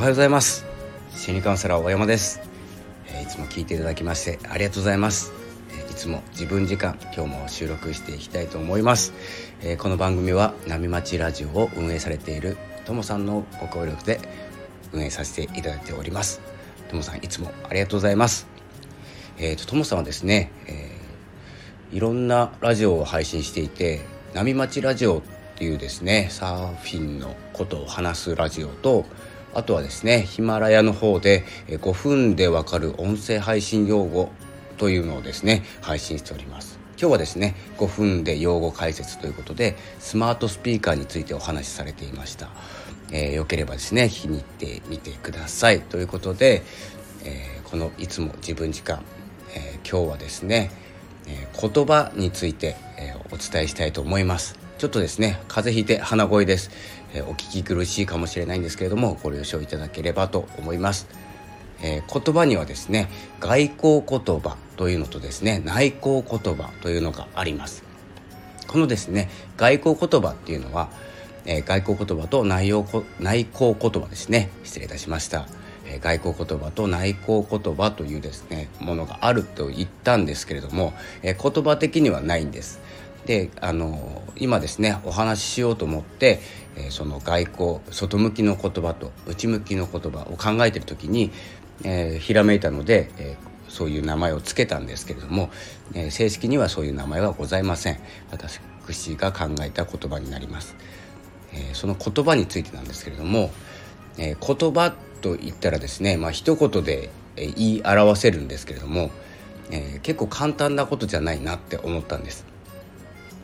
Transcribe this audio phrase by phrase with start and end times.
[0.00, 0.64] はようございます。
[1.14, 2.40] 心理カウンセラー大山です、
[3.12, 5.30] えいつも聞いていただきましてありがとうございます、
[5.76, 9.12] えいつも自分時間今日も収録していきたいと思います、
[9.62, 12.56] えこの番組は波町ラジオを運営されている
[12.86, 14.20] ともさんのご協力で
[14.94, 16.40] 運営させていただいております。
[16.88, 18.46] ともさんいつもありがとうございます。
[19.36, 24.00] えーとともさんはですね、えー、いろんなラジオを配信していて
[24.32, 25.22] 波町ラジオっ
[25.56, 29.04] ていうですねサーフィンのことを話すラジオと
[29.54, 34.30] あとはですねヒマラヤの方で5分でわかる音声配信用語
[34.78, 36.78] というのをですね配信しております。
[37.00, 42.50] 今日はですね5分で用語解説ということでスマートスピーカーについてお話しされていました、
[43.10, 45.80] えー、よければですね聞きに行ってみてください。
[45.80, 46.62] ということで、
[47.24, 49.02] えー、このいつも自分時間、
[49.54, 50.70] えー、今日はですね、
[51.26, 54.58] え言葉について、えお伝えしたいと思います。
[54.78, 56.70] ちょっとですね風邪ひいて鼻声です、
[57.14, 61.08] えー、お聞き苦しいかもしれないんですけれどもご了承いただければと思います、
[61.82, 63.08] えー、言葉にはですね
[63.40, 67.84] 外交言葉というのとですね内向言葉というのがあります。
[68.66, 70.90] このですね外交言葉っていうのは、
[71.44, 72.86] えー、外交言葉と内容
[73.18, 74.50] 内向言葉ですね。
[74.62, 75.46] 失礼いたしました。
[75.90, 82.80] え外交言葉と内向言葉というですねものがあると言ったんですけれども、え言葉的にはないんです。
[83.26, 86.40] であの今ですねお話ししようと思って、
[86.76, 91.30] えー、その外交外向きの言葉と内向きの言葉を考えてる時に、
[91.84, 95.50] えー、ひらめいたので、えー、そういう名前を付けたんですけれども、
[95.94, 98.00] え、正式にはそういう名前はございません。
[98.30, 98.60] 私
[99.16, 100.74] が考えた言葉になります、
[101.52, 103.50] え、その言葉についてなんですけれども、
[104.18, 109.10] え、言葉と言ったらですねまあ一言で言い表せるんですけれども、
[109.70, 112.44] え、結構簡単なことじゃないなって思ったんです。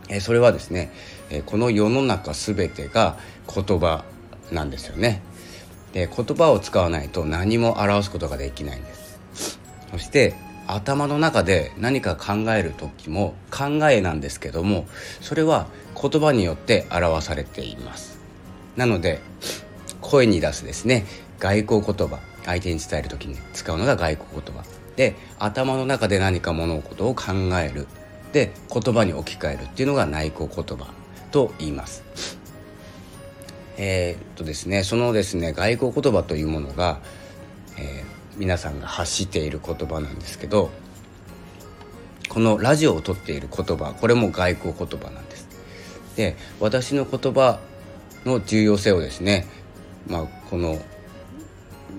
[0.08, 0.92] えそれはですね、
[1.30, 3.18] えこの世の中全てが
[3.52, 4.04] 言葉
[4.52, 5.22] なんですよね。
[5.92, 9.18] で言葉を使わないと何も表すことができないんです。
[9.90, 10.34] そして
[10.66, 14.86] 頭の中で何か考える時も考えなんですけども
[15.20, 15.68] それは
[16.00, 18.18] 言葉によって表されています
[18.76, 19.20] なので
[20.00, 21.06] 声に出すですね
[21.38, 24.64] 外交言葉相手に伝える時に使うのが外交言葉
[24.96, 27.32] で頭の中で何か物事を考
[27.62, 27.86] える
[28.32, 30.92] で言葉に置き換えるっていうのが内向言葉
[31.30, 32.04] と言います。
[33.78, 36.98] えー、っとですねそのですね外交言葉というものが、
[37.78, 40.70] えー、皆さんが発している言葉なんですけど
[42.28, 45.46] このラジオをとっている言葉これも外交言葉なんです。
[46.16, 47.60] で私の言葉
[48.24, 49.46] の重要性をですね、
[50.06, 50.78] まあ、この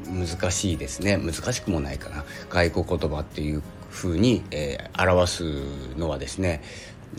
[0.07, 3.61] 難しいですね難しくもないかな外交言葉っていう
[3.97, 5.43] ふうに、えー、表す
[5.97, 6.61] のはですね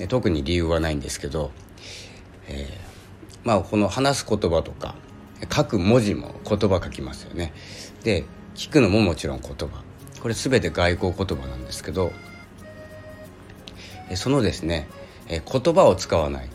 [0.08, 1.50] 特に理由はないんですけど、
[2.46, 4.94] えー、まあこの話す言葉とか
[5.52, 7.52] 書く文字も言葉書きますよね。
[8.04, 8.24] で
[8.54, 9.82] 聞くのももちろん言葉
[10.20, 12.12] これ全て外交言葉なんですけど
[14.14, 14.88] そのですね
[15.28, 16.48] 言葉を使わない、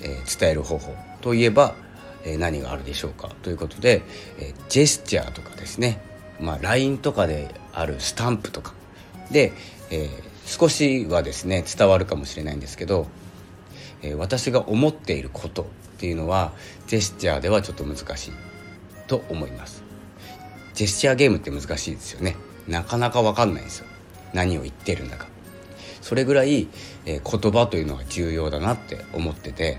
[0.00, 1.74] 伝える方法といえば
[2.38, 4.02] 何があるでしょうかということで
[4.68, 6.00] ジェスチャーとかですね、
[6.40, 8.74] まあ、LINE とかであるスタンプとか
[9.30, 9.52] で、
[9.90, 10.08] えー、
[10.46, 13.06] 少しはですね伝わるかもしれないんですけど、
[14.02, 15.64] えー、私が思っていることっ
[15.98, 16.52] ていうのは
[16.86, 18.32] ジェスチャーではちょっと難しい
[19.06, 19.82] と思います。
[20.74, 22.36] ジェスチャーゲームって難しいですよね。
[22.66, 23.86] なかなか分かんないですよ。
[24.32, 25.26] 何を言ってるんだか。
[26.00, 26.68] それぐらい、
[27.06, 29.78] えー、言葉というのは重要だなって思ってて、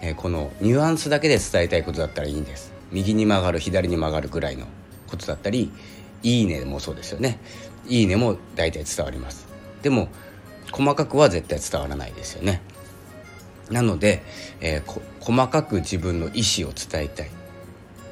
[0.00, 2.72] えー、このニュアンスだけで伝えたいことだったらいいんです。
[2.90, 4.66] 右に曲がる左に曲がるぐらいの
[5.06, 5.70] ことだったり
[6.26, 7.38] いいねもそうですよね。
[7.86, 9.46] いいねも大体伝わります。
[9.82, 10.08] でも
[10.72, 12.62] 細かくは絶対伝わらないですよね。
[13.70, 14.24] なので、
[14.60, 17.30] えー、細かく自分の意思を伝えたい、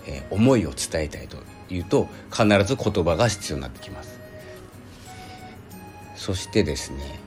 [0.07, 1.39] えー、思いを伝えたいと
[1.69, 4.21] いうと必ず言葉が必要になってきます。
[6.15, 7.19] そしてですね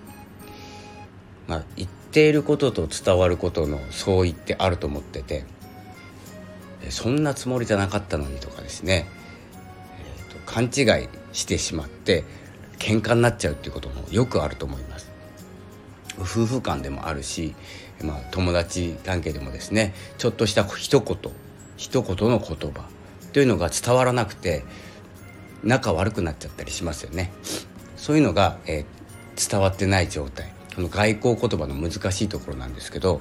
[1.47, 5.43] まあ言っていることと伝わることの相違ってあると思ってて
[6.90, 9.16] そんなつもりじゃなかったのにとかですね
[10.47, 12.23] 勘違いしてしまって
[12.79, 15.11] 喧嘩になっちゃうっていうこともよくあると思います。
[16.20, 17.53] 夫婦間でもあるし、
[18.02, 21.17] まあ、友達関係でもですねちょっとした一言
[21.76, 22.90] 一言の言葉
[23.34, 24.64] というのが伝わらなくて
[25.64, 27.32] 仲悪くなっちゃったりしますよね。
[27.96, 30.52] そういうのが、えー、伝わってない状態。
[30.76, 33.20] この外交言葉の難しいところなんですけど、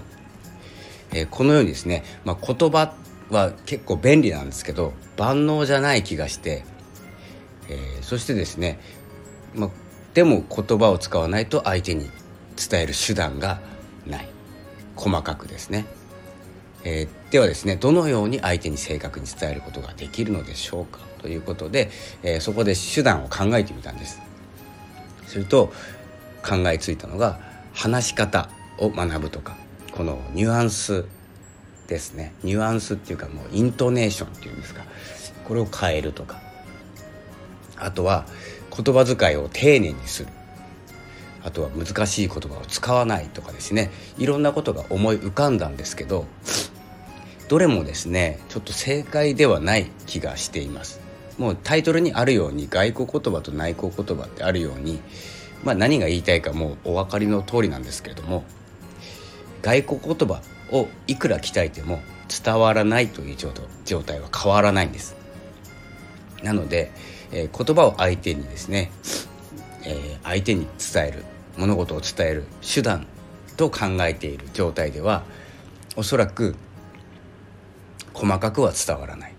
[1.13, 2.95] えー、このようにですね、まあ、言葉
[3.31, 6.65] は結構便利なんですけど万能じゃない気がして
[7.69, 8.79] えー、そしてですね、
[9.55, 9.71] ま、
[10.15, 12.11] でも言葉を使わないと相手に
[12.71, 13.61] 伝える手段が
[14.07, 14.29] ない。
[14.95, 15.85] 細かくですね、
[16.85, 21.01] えー、ではですねどのように相手に正確に伝えることができるのでしょうか？
[21.21, 21.91] ということで、
[22.23, 24.21] えー、そこで手段を考えてみたんです。
[25.27, 25.73] すると
[26.43, 27.39] 考えついたのが
[27.75, 28.49] 話し方
[28.79, 29.57] を学ぶとか
[29.93, 31.05] このニュアンス
[31.89, 32.33] ですね。
[32.43, 34.83] ニュアンスっていうかもうイントネーションっていうんですか。
[35.45, 36.41] これを変えるとか。
[37.79, 38.27] あとは
[38.71, 40.29] 言葉遣いを丁寧にする。
[41.43, 43.91] あとは難しい言葉を使わないとかですね。
[44.19, 46.27] いろんなことが思い浮かんだんですけど
[47.49, 51.01] どれもですねちょっと正解ではない気がしています。
[51.39, 55.01] もうタイトルにあるように外国言葉と内国言葉ってあるように、
[55.65, 58.43] まあ、何が言いたいかもうお分かりの通りなんですけれども
[59.63, 60.41] 外国言葉
[60.73, 62.01] をいくら鍛えても
[62.45, 65.15] 伝わらないという状態は変わらないんです。
[66.43, 66.91] なので、
[67.33, 68.91] えー、言葉を相手にですね、
[69.85, 71.25] えー、相手に伝える
[71.57, 73.07] 物事を伝える手段
[73.57, 75.25] と考えている状態では
[75.97, 76.55] おそらく
[78.13, 79.35] 細かくは伝わらない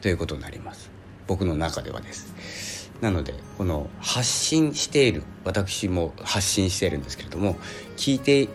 [0.00, 0.90] ということになります。
[1.26, 2.90] 僕の中ではです。
[3.00, 7.56] なのでこの発信している私も発信しているんですけれども
[7.96, 8.48] 聞いて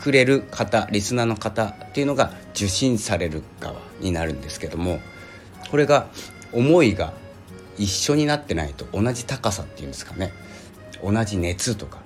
[0.00, 4.98] くれる方リスナーの方っていうのが受信される側になるんですけども
[5.70, 6.08] これが
[6.52, 7.12] 思いが
[7.78, 10.32] 一緒になってないと同じ高さっていうんですかね。
[11.02, 11.98] 同じ熱とか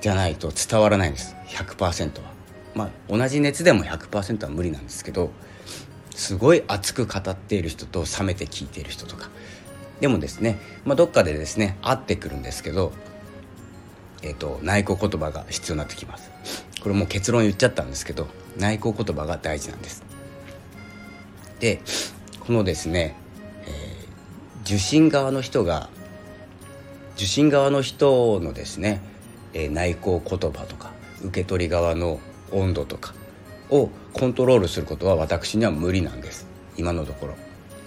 [0.00, 1.34] じゃないと伝わらないんです。
[1.48, 2.30] 100%は。
[2.74, 5.30] まあ同じ熱でも100%は無理なんですけど
[6.14, 9.30] すごい熱く語っている人と冷めて聞いている人とか。
[10.00, 12.92] でもですね、まあ、どっかでですね合ってくるんですけど、
[14.22, 16.30] えーと、内向言葉が必要になってきます。
[16.82, 18.26] これもう結論言っちゃったんですけど
[18.58, 20.02] 内向言葉が大事なんです。
[21.60, 21.80] で
[22.40, 23.14] このですね、
[23.64, 24.01] えー、
[24.64, 25.88] 受信側の人が
[27.16, 29.00] 受信側の人のですね
[29.54, 30.92] え、内向言葉とか
[31.22, 32.20] 受け取り側の
[32.52, 33.14] 温度とか
[33.70, 37.34] をコントロールすることは私には無理なんです今のところ。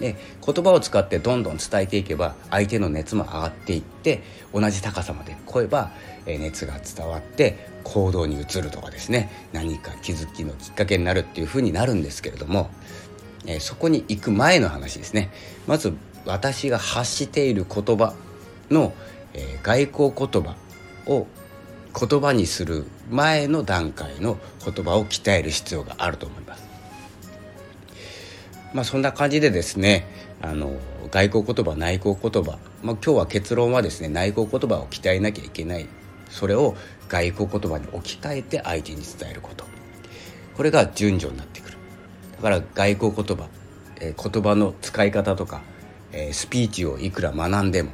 [0.00, 0.14] で
[0.44, 5.90] 言葉を使ってどんどん伝えていけば相手の熱も上がっていって同じ高さまで超えば、
[6.26, 12.70] 熱が伝わって行動に移るとかですね何か気づきのきっかけになるっていうふうになるんですけれども、
[13.60, 15.30] そこに行く前の話ですね
[15.66, 15.94] まず
[16.26, 18.14] 私が発している言葉
[18.70, 18.92] の、
[19.32, 20.56] えー、外交言葉
[21.06, 21.26] を
[21.98, 26.66] 言葉にする前の段階の言葉を鍛える必要があると思います。
[28.74, 30.06] まあそんな感じでですね
[30.42, 30.72] あの
[31.10, 35.86] 外交言葉内向言葉、まあ、今日は結論はですね内向言葉を鍛えなきゃいけない。
[36.28, 36.74] それを
[37.08, 39.64] 外交言葉に置き換えて相手に伝えること。
[40.56, 41.78] これが順序になってくる。
[42.36, 43.48] だから外交言葉、
[44.00, 45.62] えー、言葉の使い方とか、
[46.16, 47.90] え、スピーチをいくら学んでも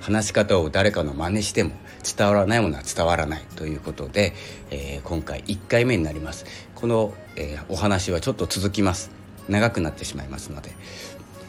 [0.00, 1.72] 話し方を誰かの真似しても
[2.16, 4.34] 伝わらないものは伝わらないということで、
[4.70, 6.44] えー、今回1回目になります。
[6.76, 9.10] この、えー、お話はちょっと続きます。
[9.48, 10.70] 長くなってしまいますので。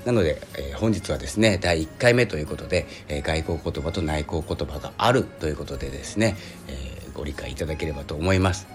[0.06, 6.36] なので、えー、本日はですね第1回目ということで、え外交言葉と内向言葉があるということでですね、
[6.68, 8.68] えご理解いただければと思います。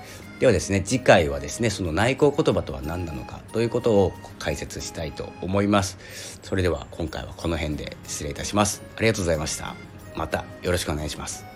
[0.42, 6.40] ではですね次回はですねその内向言葉とは何なのかということを解説したいと思います。
[6.42, 8.82] それでは今回はこの辺で失礼いたします。
[8.96, 9.76] ありがとうございました。
[10.16, 11.51] またよろしくお願いします。